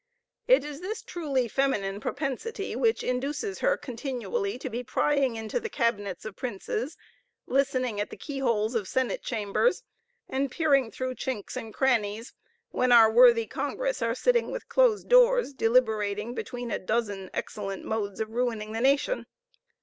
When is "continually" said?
3.77-4.57